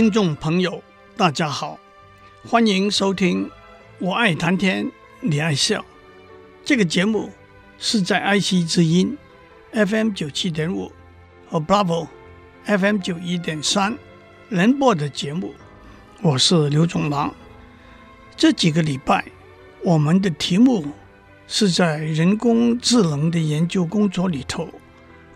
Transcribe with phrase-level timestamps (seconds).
[0.00, 0.82] 听众朋友，
[1.14, 1.78] 大家好，
[2.48, 3.44] 欢迎收听
[3.98, 5.80] 《我爱谈天，你爱笑》
[6.64, 7.28] 这个节目，
[7.78, 9.14] 是在爱惜之音
[9.72, 10.90] FM 九七点五
[11.50, 12.08] 和 Bravo
[12.64, 13.94] FM 九一点三
[14.48, 15.52] 联播的节目。
[16.22, 17.34] 我是刘总郎。
[18.34, 19.26] 这几个礼拜，
[19.84, 20.86] 我们的题目
[21.46, 24.66] 是在人工智能的研究工作里头，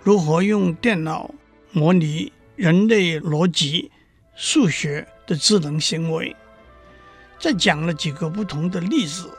[0.02, 1.34] 如何用电脑
[1.70, 3.90] 模拟人类逻辑。
[4.34, 6.34] 数学的智能行为，
[7.38, 9.30] 再讲了几个不同的例子，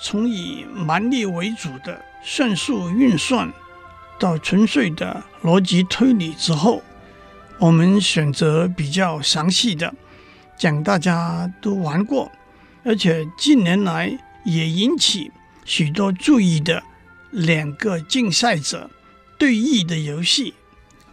[0.00, 3.52] 从以蛮力为主的算术运算，
[4.18, 6.82] 到纯粹的逻辑推理之后，
[7.58, 9.94] 我们选择比较详细的
[10.56, 12.30] 讲大家都玩过，
[12.84, 15.30] 而且近年来也引起
[15.64, 16.82] 许多注意的
[17.30, 18.90] 两个竞赛者
[19.38, 20.54] 对弈的游戏，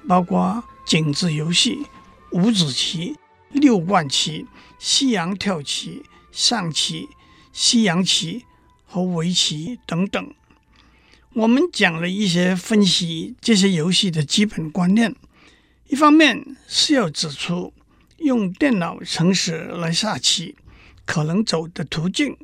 [0.07, 1.85] 包括井字游戏。
[2.31, 3.17] 五子棋、
[3.49, 4.45] 六冠棋、
[4.79, 7.09] 西洋跳棋、象棋、
[7.51, 8.45] 西洋棋
[8.85, 10.33] 和围棋等等，
[11.33, 15.13] 我们讲了一些分析这些游戏的基本观念。
[15.87, 17.73] 一方面是要指出
[18.19, 20.55] 用电脑程式来下棋
[21.05, 22.37] 可能走的途径，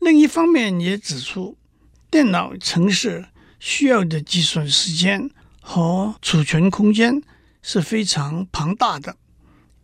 [0.00, 1.56] 另一方面也指出
[2.10, 3.28] 电脑程式
[3.60, 7.22] 需要的计算时间和储存空间。
[7.66, 9.16] 是非常庞大的，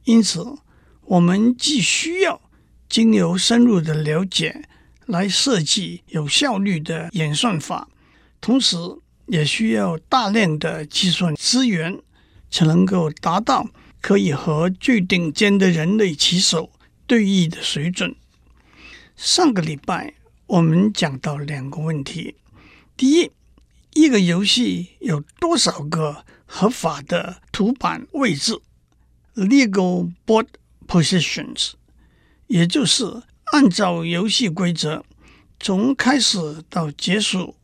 [0.05, 0.59] 因此
[1.07, 2.43] 我们既需要
[2.91, 4.69] 经由深入的了解
[5.07, 7.89] 来设计有效率的演算法，
[8.39, 8.77] 同时
[9.29, 11.99] 也需要大量的计算资源，
[12.51, 13.67] 才能够达到
[14.03, 16.71] 可以和最顶尖的人类棋手
[17.07, 18.15] 对弈的水准。
[19.17, 20.13] 上个礼拜
[20.47, 22.35] 我们讲到两个问题：
[22.95, 23.31] 第一，
[23.95, 28.59] 一个游戏有多少个合法的图板位置
[29.37, 30.49] （legal board
[30.89, 31.75] positions），
[32.49, 33.23] 也就是
[33.53, 35.05] 按照游戏规则，
[35.61, 37.55] 从开始到结束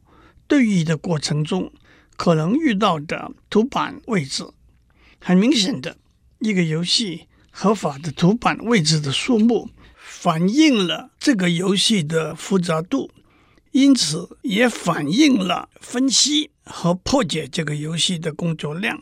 [0.46, 1.72] 对弈的过程中
[2.16, 4.46] 可能遇到的图板位置。
[5.18, 5.96] 很明显的，
[6.38, 13.10] 一个游戏合法的图板位置的数目，反映了这个游戏的复杂度，
[13.72, 16.52] 因此也反映了分析。
[16.66, 19.00] 和破解这个游戏的工作量，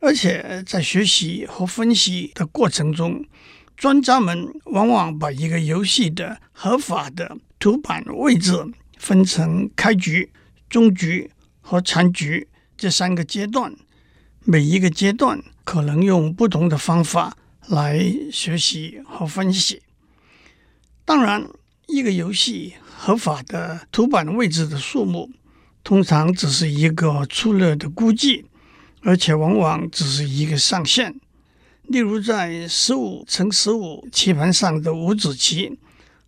[0.00, 3.24] 而且在学习和分析的过程中，
[3.76, 8.52] 专家们往往把一个游戏的合法的图板位置
[8.98, 10.30] 分成开局、
[10.68, 12.46] 中局和残局
[12.76, 13.74] 这三个阶段，
[14.44, 19.82] 每一个阶段可能用不同的方法来学习和分析。
[21.06, 21.48] 当然，
[21.88, 25.30] 一个游戏合法的图板位置的数目。
[25.82, 28.44] 通常只是一个粗略的估计，
[29.02, 31.14] 而且往往只是一个上限。
[31.84, 35.76] 例如，在十五乘十五棋盘上的五子棋，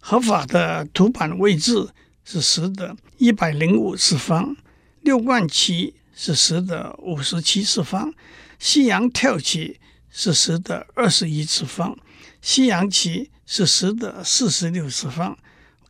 [0.00, 1.88] 合法的图板位置
[2.24, 4.56] 是十的一百零五次方；
[5.02, 8.10] 六冠棋是十的五十七次方；
[8.58, 9.78] 西洋跳棋
[10.10, 11.94] 是十的二十一次方；
[12.40, 15.36] 西洋棋是十的四十六次方；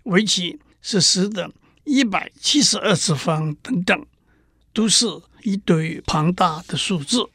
[0.02, 1.50] 围棋是十的。
[1.84, 4.06] 一百七十二次方等等，
[4.72, 5.06] 都是
[5.42, 7.28] 一堆庞大的数字。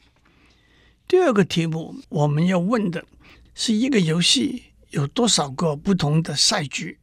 [1.08, 3.06] 第二个题目，我们要问的
[3.54, 7.00] 是一个游戏有多少个不同的赛局？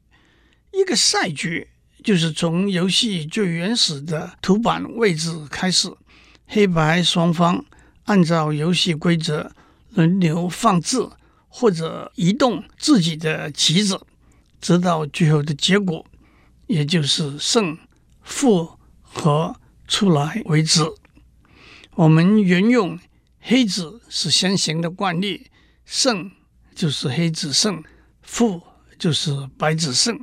[0.73, 1.69] 一个赛局
[2.03, 5.95] 就是从游戏最原始的图板位置开始，
[6.47, 7.65] 黑白双方
[8.05, 9.53] 按照游戏规则
[9.91, 11.09] 轮流放置
[11.49, 14.01] 或者移动自己的棋子，
[14.61, 16.05] 直到最后的结果。
[16.67, 17.79] 也就是胜
[18.23, 20.81] 负和出来为止。
[21.97, 22.99] 我们沿用
[23.41, 25.51] 黑子是先行的惯例，
[25.85, 26.31] 胜
[26.75, 27.83] 就是黑子胜，
[28.23, 28.63] 负
[28.99, 30.19] 就是白子胜。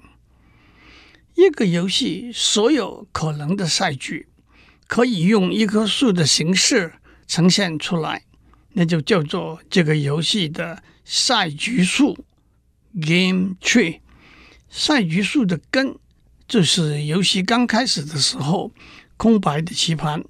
[1.35, 4.27] 一个游戏所有可能的赛局，
[4.87, 6.93] 可以用一棵树的形式
[7.27, 8.25] 呈现出来，
[8.73, 12.25] 那就叫做这个游戏的赛局树
[12.93, 14.01] （Game Tree）。
[14.69, 15.97] 赛局树的根。
[16.51, 18.73] 就是游戏刚开始的时候，
[19.15, 20.21] 空白的棋盘，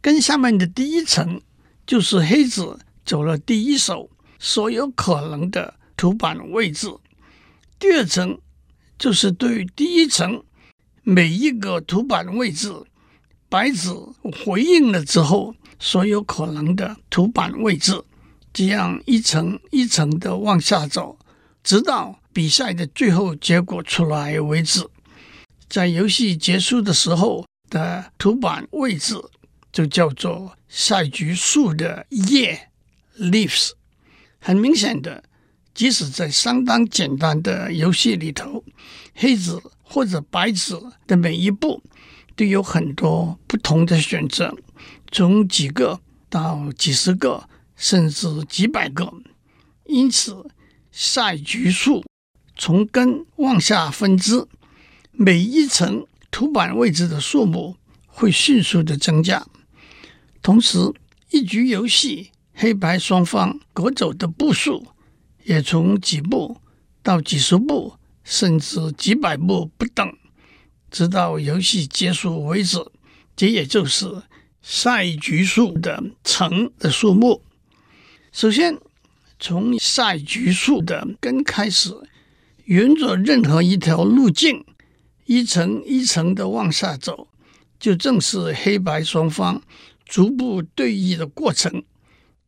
[0.00, 1.40] 跟下面的第一层
[1.86, 4.10] 就是黑子走了第一手
[4.40, 6.88] 所有可能的图板位置。
[7.78, 8.36] 第二层
[8.98, 10.42] 就是对于第一层
[11.04, 12.68] 每一个图板位置，
[13.48, 13.96] 白子
[14.44, 18.02] 回应了之后所有可能的图板位置，
[18.52, 21.16] 这样一层一层的往下走，
[21.62, 24.84] 直到比赛的最后结果出来为止。
[25.72, 27.46] 在游戏结束的时候。
[27.72, 29.14] 的图板位置
[29.72, 32.68] 就叫做赛局树的叶
[33.18, 33.70] （leaves）。
[34.38, 35.24] 很明显的，
[35.72, 38.62] 即使在相当简单的游戏里头，
[39.14, 41.82] 黑子或者白子的每一步
[42.36, 44.54] 都有很多不同的选择，
[45.10, 45.98] 从几个
[46.28, 49.10] 到几十个，甚至几百个。
[49.86, 50.44] 因此，
[50.90, 52.04] 赛局树
[52.54, 54.46] 从根往下分支，
[55.12, 56.06] 每一层。
[56.34, 57.76] 图板位置的数目
[58.06, 59.46] 会迅速的增加，
[60.40, 60.78] 同时
[61.30, 64.86] 一局游戏黑白双方各走的步数
[65.44, 66.56] 也从几步
[67.02, 70.16] 到几十步，甚至几百步不等，
[70.90, 72.78] 直到游戏结束为止。
[73.36, 74.22] 这也就是
[74.62, 77.42] 赛局数的层的数目。
[78.32, 78.78] 首先，
[79.38, 81.90] 从赛局数的根开始，
[82.64, 84.64] 沿着任何一条路径。
[85.32, 87.28] 一层一层的往下走，
[87.80, 89.62] 就正是黑白双方
[90.04, 91.82] 逐步对弈的过程。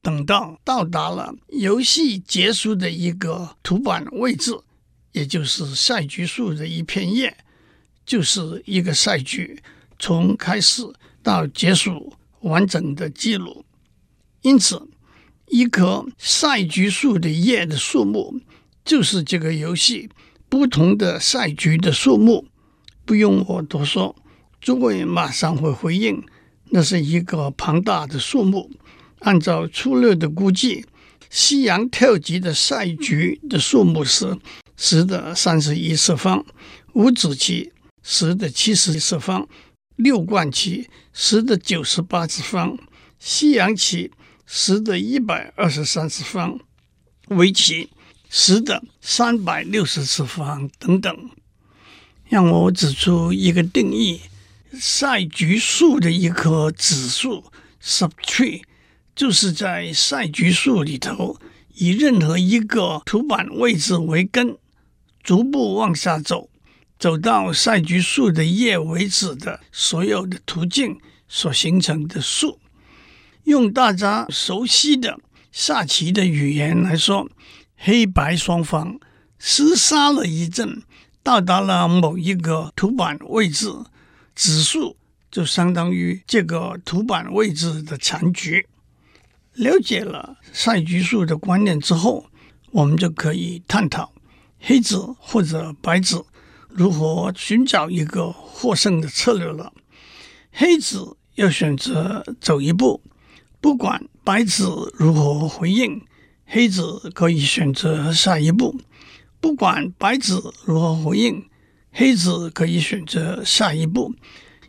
[0.03, 4.53] 等到到达了游戏结束的一个图板位置，
[5.13, 7.35] 也就是赛局数的一片叶，
[8.05, 9.63] 就是一个赛局
[9.99, 10.83] 从开始
[11.23, 13.65] 到结束完整的记录。
[14.43, 14.87] 因此，
[15.49, 18.39] 一颗赛局数的叶的数目，
[18.85, 20.11] 就是这个游戏
[20.51, 22.47] 不同的赛局的数目。
[23.05, 24.15] 不用我多说，
[24.61, 26.23] 诸位马上会回应，
[26.71, 28.71] 那是一个庞大的数目。
[29.21, 30.85] 按照粗略的估计，
[31.31, 34.37] 西洋跳级的赛局的数目是
[34.77, 36.45] 十的三十一次方，
[36.93, 37.73] 五子棋
[38.03, 39.49] 十的七十次方，
[39.97, 42.77] 六冠棋十的九十八次方，
[43.19, 44.11] 西洋棋
[44.47, 46.59] 十的一百二十三次方，
[47.29, 47.89] 围棋
[48.29, 51.31] 十的三百六十次方等等。
[52.29, 54.23] 让我指出一个定义：
[54.73, 57.45] 赛局树的一棵子数
[57.83, 58.63] （subtree）
[59.15, 61.39] 就是在赛局树里头，
[61.75, 64.57] 以任何一个图板位置为根，
[65.23, 66.49] 逐步往下走，
[66.99, 70.99] 走到赛局树的叶为止的所有的途径
[71.29, 72.59] 所形成的树。
[73.45, 75.21] 用大家熟悉的
[75.53, 77.29] 下棋的语言来说，
[77.77, 78.99] 黑白双方
[79.39, 80.83] 厮杀了一阵。
[81.25, 83.73] 到达了某一个图板位置，
[84.35, 84.95] 指数
[85.31, 88.67] 就相当于这个图板位置的残局。
[89.55, 92.27] 了解了赛局数的观念之后，
[92.73, 94.13] 我们就可以探讨
[94.61, 96.27] 黑子或者白子
[96.69, 99.73] 如何寻找一个获胜的策略了。
[100.53, 103.01] 黑子要选择走一步，
[103.63, 106.03] 不管白子如何回应，
[106.45, 108.79] 黑子可以选择下一步。
[109.45, 111.45] 不管白子如何回应，
[111.93, 114.15] 黑子可以选择下一步，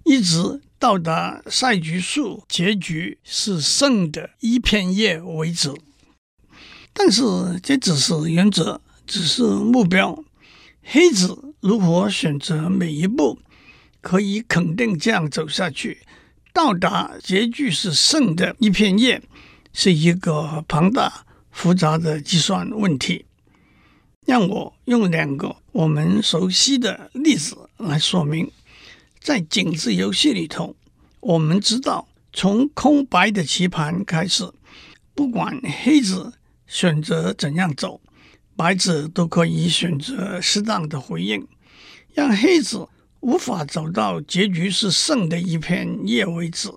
[0.03, 5.73] 一直到达赛局数结局是胜的一片叶为止。
[6.91, 7.23] 但是
[7.63, 10.21] 这只是原则，只是目标。
[10.83, 13.39] 黑子如何选择每一步，
[14.01, 15.99] 可以肯定这样走下去，
[16.51, 19.21] 到达结局是胜的一片叶，
[19.71, 23.25] 是一个庞大复杂的计算问题。
[24.25, 28.51] 让我用两个我们熟悉的例子来说明。
[29.19, 30.75] 在井字游戏里头，
[31.19, 34.51] 我们知道从空白的棋盘开始，
[35.13, 36.33] 不管黑子
[36.67, 38.01] 选择怎样走，
[38.55, 41.47] 白子都可以选择适当的回应，
[42.13, 42.87] 让黑子
[43.19, 46.71] 无法走到结局是胜的一片叶为止。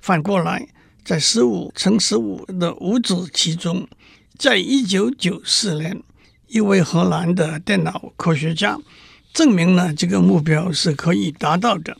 [0.00, 0.68] 反过来，
[1.04, 3.88] 在十五乘十五的五子棋中，
[4.38, 6.02] 在一九九四年。
[6.48, 8.78] 一位荷兰的电脑科学家
[9.32, 11.96] 证明了这个目标是可以达到的。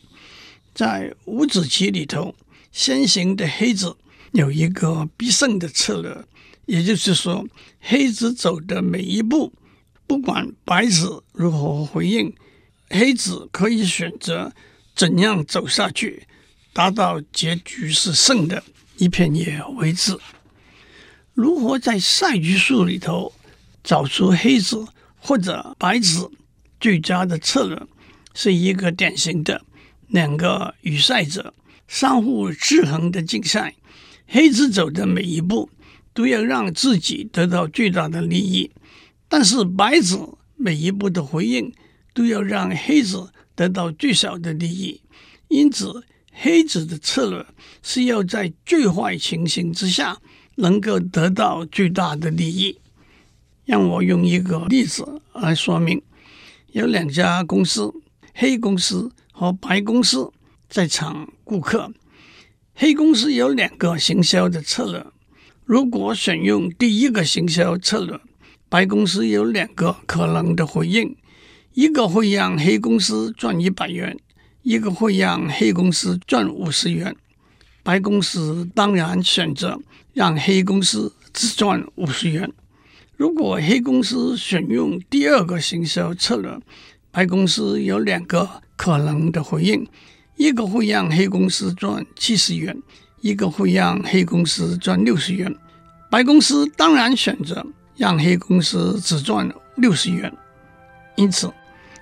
[0.73, 2.35] 在五子棋里头，
[2.71, 3.95] 先行的黑子
[4.31, 6.25] 有一个必胜的策略，
[6.65, 7.45] 也就是说，
[7.79, 9.53] 黑子走的每一步，
[10.07, 12.33] 不管白子如何回应，
[12.89, 14.51] 黑子可以选择
[14.95, 16.27] 怎样走下去，
[16.73, 18.63] 达到结局是胜的
[18.97, 20.17] 一片叶为止。
[21.33, 23.31] 如何在赛局数里头
[23.83, 24.85] 找出黑子
[25.17, 26.29] 或者白子
[26.79, 27.81] 最佳的策略，
[28.33, 29.61] 是一个典型的
[30.07, 31.53] 两个与赛者
[31.87, 33.75] 相互制衡的竞赛，
[34.27, 35.69] 黑子走的每一步
[36.13, 38.71] 都要让自己得到最大的利益，
[39.27, 40.17] 但是白子
[40.55, 41.73] 每一步的回应
[42.13, 45.01] 都要让黑子得到最小的利益。
[45.47, 47.45] 因此，黑子的策略
[47.81, 50.17] 是要在最坏情形之下
[50.55, 52.77] 能够得到最大的利益。
[53.69, 56.01] 让我用一个例子来说明：
[56.71, 57.93] 有两家公司，
[58.33, 60.31] 黑公司和白公司。
[60.67, 61.91] 在场顾客，
[62.73, 65.05] 黑公司有两个行销的策略。
[65.65, 68.19] 如果选用第一个行销策略，
[68.69, 71.15] 白公司有两个可能的回应：
[71.73, 74.17] 一个会让黑公司赚一百元，
[74.63, 77.15] 一个会让黑公司赚五十元。
[77.83, 79.79] 白公司当然选择
[80.13, 82.51] 让黑公司只赚五十元。
[83.19, 86.57] 如果黑公司选用第二个行销策略，
[87.11, 89.85] 白公司有两个可能的回应。
[90.37, 92.81] 一个会让黑公司赚七十元，
[93.19, 95.53] 一个会让黑公司赚六十元。
[96.09, 97.61] 白公司当然选择
[97.97, 100.31] 让黑公司只赚六十元。
[101.17, 101.51] 因此，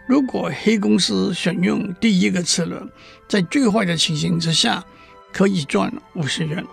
[0.07, 2.79] 如果黑公司选用第一个策略，
[3.27, 4.85] 在最坏的情形之下
[5.33, 6.63] 可以赚五十元；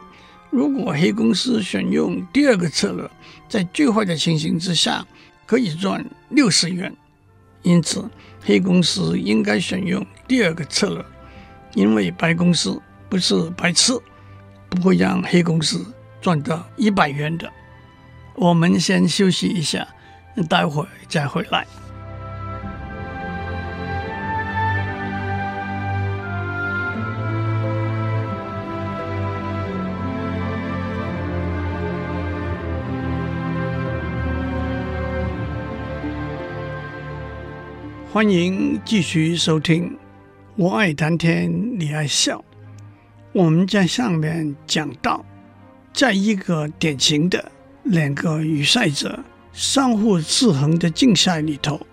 [0.54, 3.10] 如果黑公司选用第二个策略，
[3.48, 5.04] 在最坏的情形之下
[5.46, 6.94] 可以赚六十元。
[7.62, 8.08] 因此，
[8.40, 11.04] 黑公司应该选用第二个策略。
[11.74, 13.98] 因为白公司不是白痴，
[14.68, 15.84] 不会让黑公司
[16.20, 17.52] 赚到一百元的。
[18.36, 19.84] 我们先休息一下，
[20.48, 21.66] 待会儿再回来。
[38.14, 39.98] 欢迎继续收听。
[40.54, 42.44] 我爱谈天，你爱笑。
[43.32, 45.24] 我们在上面讲到，
[45.92, 47.50] 在一个典型的
[47.82, 49.18] 两个与赛者
[49.52, 51.84] 相互制衡的竞赛里头，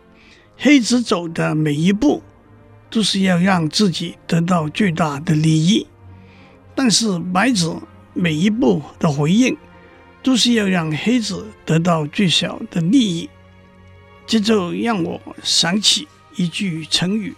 [0.57, 2.21] 黑子走的每一步
[2.91, 5.87] 都是要让自己得到最大的利益，
[6.75, 7.75] 但是白子
[8.13, 9.57] 每一步的回应
[10.21, 13.27] 都是要让黑子得到最小的利益。
[14.31, 16.07] 这就让我想起
[16.37, 17.35] 一句成语。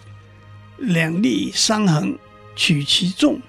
[0.78, 2.16] 两利三衡
[2.56, 3.42] 取其重，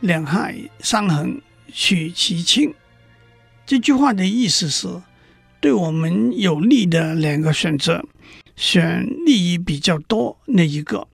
[0.00, 1.40] 两害三衡
[1.72, 2.74] 取其轻。
[3.64, 5.00] 这句话的意思是，
[5.60, 8.04] 对我们有利的两个选择，
[8.54, 11.08] 选利益比较多那一个；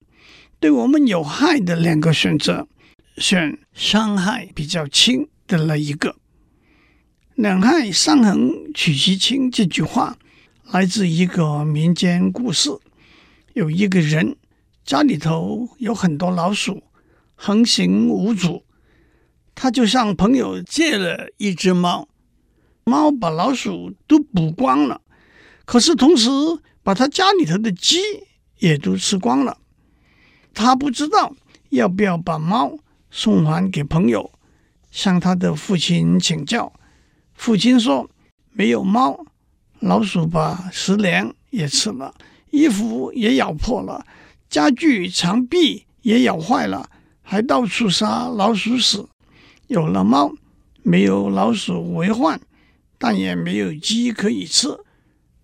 [0.59, 2.67] 对我们有害的两个选择，
[3.17, 6.17] 选伤害比较轻的那一个。
[7.37, 10.19] 两害三衡取其轻这句话
[10.73, 12.71] 来自一个民间故事，
[13.55, 14.37] 有一个人。
[14.85, 16.85] 家里头有很多老鼠，
[17.35, 18.63] 横行无阻。
[19.57, 22.09] 他就向朋友借了一只猫，
[22.85, 25.01] 猫把老鼠都捕光了，
[25.65, 26.31] 可是同时
[26.85, 27.99] 把他家里头的鸡
[28.59, 29.59] 也都吃光了。
[30.55, 31.35] 他不知道
[31.71, 32.79] 要不要把猫
[33.11, 34.31] 送还给朋友，
[34.93, 36.73] 向他的父亲请教。
[37.35, 38.09] 父亲说
[38.53, 39.25] ：“没有猫，
[39.81, 42.15] 老鼠把食粮也吃了，
[42.51, 44.07] 衣服也咬破了。”
[44.51, 46.91] 家具墙壁也咬坏了，
[47.23, 49.07] 还到处撒老鼠屎。
[49.69, 50.35] 有了猫，
[50.83, 52.41] 没有老鼠为患，
[52.99, 54.77] 但也没有鸡可以吃。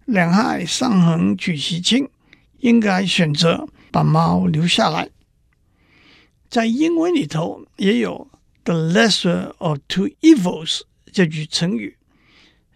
[0.05, 2.09] 两害相衡取其轻，
[2.59, 5.09] 应该选择把猫留下来。
[6.49, 8.28] 在英文里头也有
[8.64, 10.81] “the lesser of two evils”
[11.12, 11.97] 这句成语。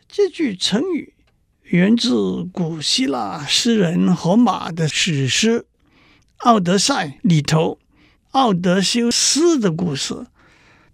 [0.08, 1.14] 这句成语
[1.70, 5.60] 源自古希腊诗人荷马的史诗。
[6.38, 7.78] 《奥德赛》里头，
[8.32, 10.26] 奥德修斯的故事。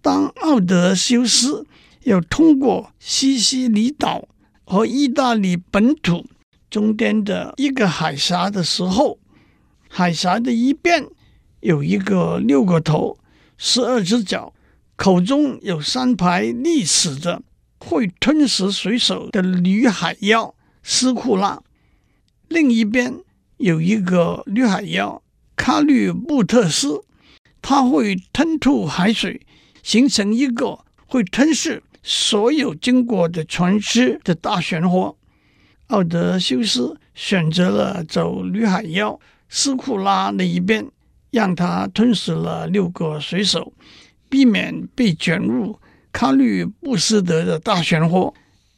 [0.02, 1.66] 当奥德修斯
[2.02, 4.28] 要通过西西里岛
[4.64, 6.26] 和意大利本土
[6.68, 9.18] 中间的一个海峡的时候，
[9.88, 11.06] 海峡的一边
[11.60, 13.16] 有一个六个头、
[13.56, 14.52] 十二只脚、
[14.94, 17.40] 口中有三排利齿的
[17.78, 20.54] 会吞食水手的女海妖
[20.88, 21.64] 斯库拉；
[22.46, 23.12] 另一边
[23.56, 25.20] 有一个女海妖。
[25.56, 27.02] 卡律布特斯，
[27.60, 29.44] 它会吞吐海水，
[29.82, 30.78] 形成一个
[31.08, 35.16] 会吞噬所有经过的船只的大漩涡。
[35.88, 40.86] 奥德修斯选择了走女海妖斯库拉那一边，
[41.32, 43.72] 让他吞噬了六个水手，
[44.28, 45.80] 避免被卷入
[46.12, 48.32] 卡律布斯德的大漩涡，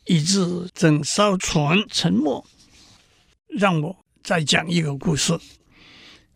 [0.09, 2.45] 以致整艘船沉没。
[3.49, 5.39] 让我再讲一个故事。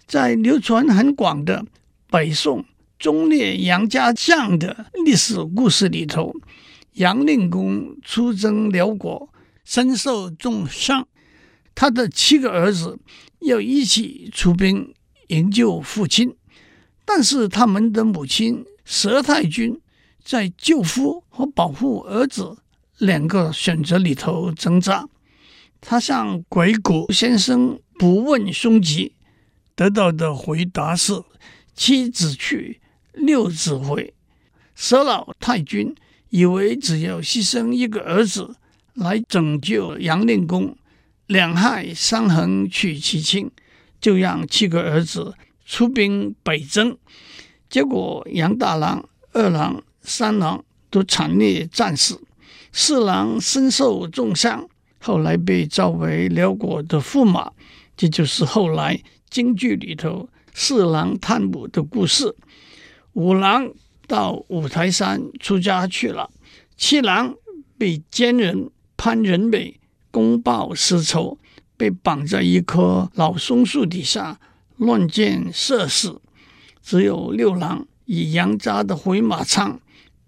[0.07, 1.65] 在流传很广的
[2.09, 2.65] 北宋
[2.99, 6.35] 忠烈杨家将的历史故事里头，
[6.93, 9.31] 杨令公出征辽国，
[9.65, 11.09] 身受重伤，
[11.75, 12.99] 他的七个儿子
[13.41, 14.95] 要一起出兵
[15.29, 16.37] 营救父亲，
[17.05, 19.81] 但是他们的母亲佘太君
[20.23, 22.59] 在救夫和保护儿子
[23.03, 25.09] 两个选择里头挣扎。
[25.81, 29.17] 他向鬼谷先生不问凶吉，
[29.75, 31.21] 得到的回答是
[31.75, 32.81] 七子去，
[33.13, 34.15] 六子回。
[34.77, 35.93] 佘老太君
[36.31, 38.55] 以为只要牺牲一个儿子
[38.95, 40.77] 来拯救杨令公，
[41.27, 43.51] 两害相衡取其轻，
[44.01, 45.35] 就让七个儿子
[45.67, 46.97] 出兵北征。
[47.69, 52.23] 结果杨大郎、二郎、三郎都惨烈战死，
[52.73, 54.69] 四郎身受重伤。
[54.99, 57.53] 后来被召为辽国的驸马，
[57.97, 62.35] 这就是后来京剧里头四郎探母的故事。
[63.15, 63.69] 五郎
[64.07, 66.31] 到五台山出家去了，
[66.77, 67.35] 七郎
[67.77, 69.81] 被奸人潘仁美
[70.13, 71.37] 公报私仇，
[71.77, 74.39] 被绑在一棵老松树底下
[74.77, 76.21] 乱箭射死。
[76.81, 79.81] 只有六郎以杨家的回马枪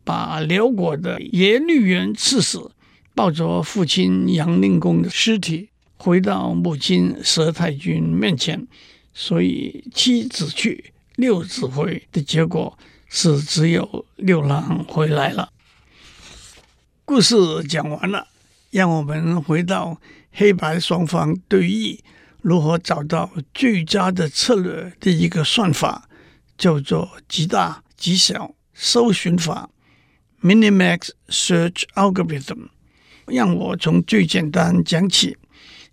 [0.04, 2.70] 把辽国的耶律元刺死。
[3.16, 8.66] 抱着父亲杨令公的尸体回到母亲佘太君面前，
[9.12, 12.76] 所以七子去，六子回的结果
[13.08, 15.48] 是只有六郎回来了。
[17.04, 17.36] 故事
[17.68, 18.26] 讲完了，
[18.72, 20.00] 让我们回到
[20.32, 22.00] 黑白双方对弈
[22.42, 26.08] 如何找到最佳的策略的一个算法，
[26.58, 29.70] 叫做极大极小搜寻法
[30.44, 32.68] （Minimax Search Algorithm）。
[33.26, 35.38] 让我从最简单讲起，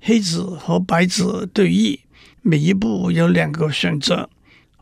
[0.02, 2.02] 黑子和白子对弈，
[2.42, 4.30] 每一步有两个选择，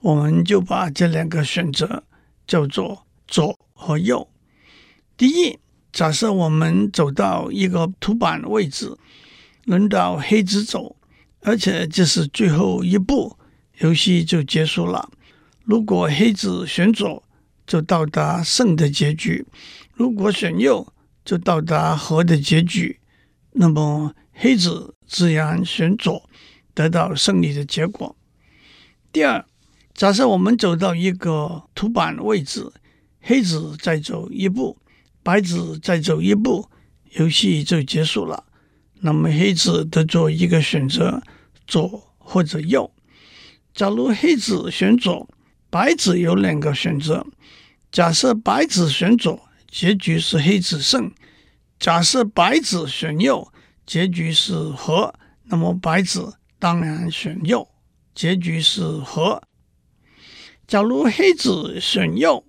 [0.02, 2.04] 我们就把这两个选择
[2.48, 4.28] 叫做左和右。
[5.16, 5.60] 第一，
[5.94, 8.98] 假设我们走到一个图板位置，
[9.66, 10.96] 轮到黑子走，
[11.42, 13.38] 而且这是最后一步，
[13.82, 15.12] 游戏就结束了。
[15.64, 17.22] 如果黑子选左，
[17.70, 19.46] 就到达胜的结局；
[19.94, 20.92] 如果选右，
[21.24, 23.00] 就到达和的结局，
[23.52, 26.28] 那么黑子自然选左，
[26.74, 28.16] 得到胜利的结果。
[29.12, 29.46] 第二，
[29.94, 32.72] 假设我们走到一个图板位置，
[33.22, 34.80] 黑子再走一步，
[35.22, 36.68] 白子再走一步，
[37.12, 38.46] 游戏就结束了。
[39.02, 41.22] 那么黑子得做一个选择，
[41.68, 42.92] 左或者右。
[43.76, 45.30] 假如黑子选左，
[45.70, 47.28] 白子有两个选择。
[47.92, 49.50] 假设白子选左。
[49.72, 51.14] 结局是黑子胜。
[51.80, 53.54] 假设白子选右，
[53.86, 57.70] 结局是和，那么白子当然选右，
[58.16, 59.44] 结局是和。
[60.66, 62.44] 假如黑子选右，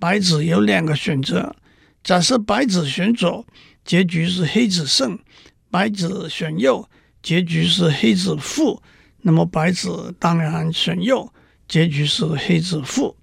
[0.00, 1.54] 白子有两个选择。
[2.02, 3.46] 假设白子选左，
[3.84, 5.16] 结局是黑子胜；
[5.70, 6.90] 白子选右，
[7.22, 8.82] 结局是黑子负。
[9.22, 11.32] 那么白子当然选右，
[11.68, 13.16] 结局是黑子负。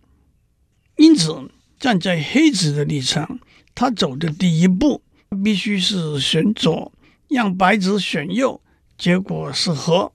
[0.95, 1.51] 因此。
[1.81, 3.39] 站在黑子的立场，
[3.73, 5.01] 他走的第一步
[5.43, 6.91] 必须是选左，
[7.27, 8.61] 让白子选右，
[8.99, 10.11] 结果是和；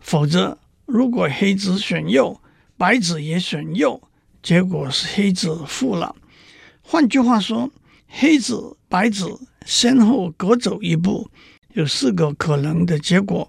[0.00, 2.40] 否则，如果黑子选右，
[2.76, 4.02] 白子也选右，
[4.42, 6.16] 结果是黑子负了。
[6.82, 7.70] 换句话说，
[8.08, 11.30] 黑子、白子先后各走一步，
[11.74, 13.48] 有四个可能的结果：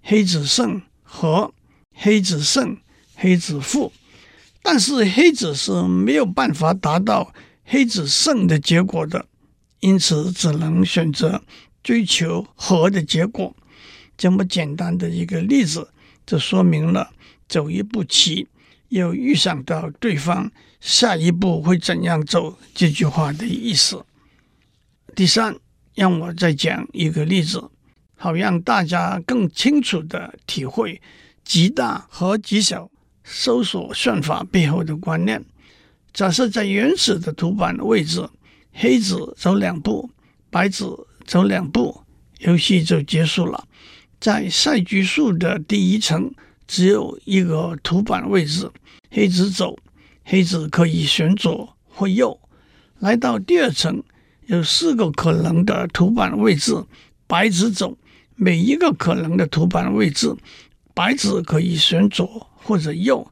[0.00, 1.52] 黑子胜、和；
[1.92, 2.78] 黑子胜、
[3.16, 3.92] 黑子负。
[4.68, 9.24] 但是黑子是没有办法达到黑子胜的结果的，
[9.78, 11.40] 因此只能选择
[11.84, 13.54] 追求和的结果。
[14.16, 15.88] 这么简单的一个例子，
[16.26, 17.12] 就说明了
[17.48, 18.48] 走一步棋
[18.88, 20.50] 要预想到对方
[20.80, 24.04] 下一步会怎样走这句话的意思。
[25.14, 25.56] 第三，
[25.94, 27.70] 让我再讲一个例子，
[28.16, 31.00] 好让大家更清楚地体会
[31.44, 32.90] 极大和极小。
[33.28, 35.44] 搜索算法背后的观念。
[36.12, 38.26] 假设在原始的图板位置，
[38.72, 40.08] 黑子走两步，
[40.48, 42.02] 白子走两步，
[42.38, 43.66] 游戏就结束了。
[44.20, 46.32] 在赛局数的第一层，
[46.68, 48.70] 只有一个图板位置，
[49.10, 49.76] 黑子走，
[50.24, 52.38] 黑子可以选左或右。
[53.00, 54.02] 来到第二层，
[54.46, 56.72] 有四个可能的图板位置，
[57.26, 57.98] 白子走，
[58.36, 60.34] 每一个可能的图板位置，
[60.94, 62.48] 白子可以选左。
[62.66, 63.30] 或者右，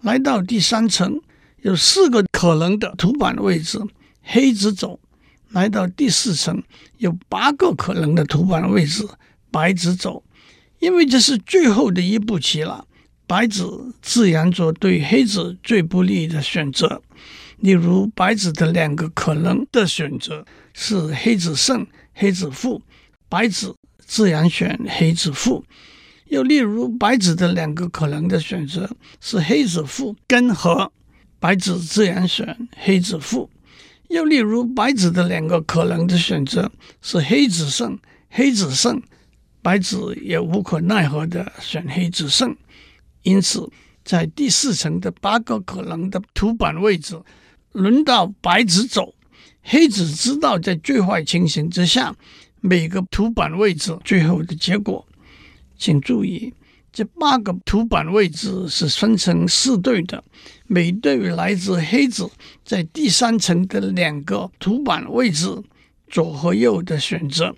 [0.00, 1.20] 来到第三层，
[1.60, 3.78] 有四个可能的图板位置，
[4.22, 4.98] 黑子走；
[5.50, 6.60] 来到第四层，
[6.98, 9.06] 有八个可能的图板位置，
[9.52, 10.24] 白子走。
[10.80, 12.84] 因为这是最后的一步棋了，
[13.28, 17.00] 白子自然做对黑子最不利的选择。
[17.58, 22.82] 例如，白子的两个可能的选择是黑子胜、黑子负，
[23.28, 25.64] 白子自然选黑子负。
[26.32, 28.88] 又例如，白纸的两个可能的选择
[29.20, 30.90] 是黑子负跟和，
[31.38, 33.50] 白纸自然选黑子负。
[34.08, 37.98] 又例如，白纸的两个可能的选择是黑子胜、
[38.30, 39.02] 黑子胜，
[39.60, 42.56] 白纸也无可奈何的选黑子胜。
[43.24, 43.68] 因此，
[44.02, 47.20] 在第四层的八个可能的图板位置，
[47.72, 49.14] 轮到白纸走，
[49.60, 52.16] 黑子知道在最坏情形之下，
[52.62, 55.06] 每个图板位置最后的结果。
[55.82, 56.54] 请注意，
[56.92, 60.22] 这八个图板位置是分成四对的，
[60.68, 62.30] 每对来自黑子
[62.64, 65.60] 在第三层的两个图板位置
[66.08, 67.52] 左和右的选择。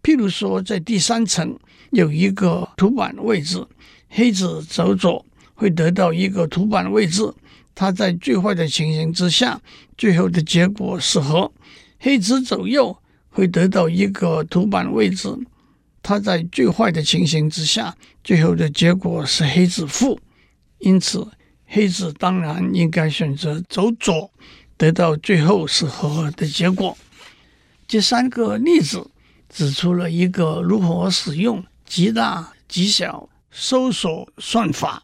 [0.00, 1.58] 譬如说，在第三层
[1.90, 3.66] 有一个图板位置，
[4.10, 7.34] 黑子走左会得到一个图板位置。
[7.74, 9.60] 它在最坏的情形之下，
[9.98, 11.50] 最后的结果是和。
[11.98, 12.96] 黑子走右
[13.28, 15.28] 会得到一个图板位置。
[16.06, 17.92] 他在最坏的情形之下，
[18.22, 20.20] 最后的结果是黑子负。
[20.78, 21.26] 因此，
[21.64, 24.30] 黑子当然应该选择走左，
[24.76, 26.96] 得到最后是和的结果。
[27.88, 29.10] 这三个例子
[29.48, 35.02] 指出了一个如何使用极大极小搜索算法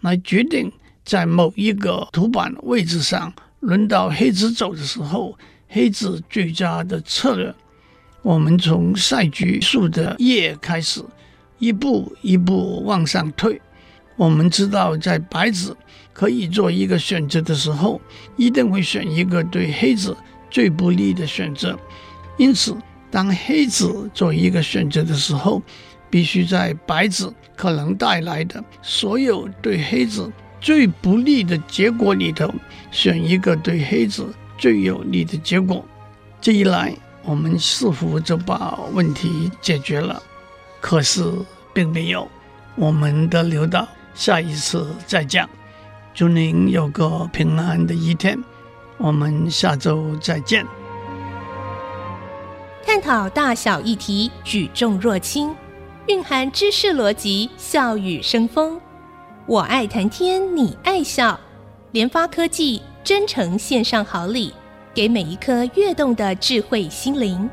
[0.00, 0.72] 来决定。
[1.04, 5.36] 在某一个图板位置上，轮到黑子走的时候，
[5.68, 7.54] 黑子最佳的策略。
[8.22, 11.04] 我们从赛局数的页开始，
[11.58, 13.60] 一步一步往上推。
[14.16, 15.76] 我们知道，在白子
[16.12, 18.00] 可以做一个选择的时候，
[18.36, 20.16] 一定会选一个对黑子
[20.50, 21.76] 最不利的选择。
[22.36, 22.76] 因此，
[23.10, 25.60] 当黑子做一个选择的时候，
[26.08, 30.30] 必须在白子可能带来的所有对黑子。
[30.60, 32.48] 最不利的结果里头，
[32.92, 35.84] 选一个对黑子最有利的结果。
[36.40, 40.22] 这一来，我们似乎就把问题解决了。
[40.80, 41.24] 可是
[41.72, 42.28] 并没有，
[42.74, 45.48] 我们的留到下一次再讲。
[46.14, 48.42] 祝您有个平安的一天，
[48.98, 50.66] 我们下周再见。
[52.84, 55.54] 探讨大小议题，举重若轻，
[56.08, 58.78] 蕴含知识逻辑，笑语生风。
[59.46, 61.38] 我爱谈天，你爱笑。
[61.92, 64.52] 联发科技真诚献上好礼，
[64.94, 67.48] 给每一颗跃动的智慧心灵。